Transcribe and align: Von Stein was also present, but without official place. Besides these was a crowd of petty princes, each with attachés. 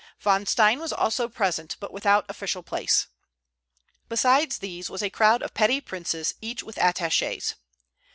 Von 0.19 0.47
Stein 0.47 0.79
was 0.79 0.91
also 0.91 1.29
present, 1.29 1.77
but 1.79 1.93
without 1.93 2.25
official 2.27 2.63
place. 2.63 3.05
Besides 4.09 4.57
these 4.57 4.89
was 4.89 5.03
a 5.03 5.11
crowd 5.11 5.43
of 5.43 5.53
petty 5.53 5.79
princes, 5.79 6.33
each 6.41 6.63
with 6.63 6.77
attachés. 6.77 7.53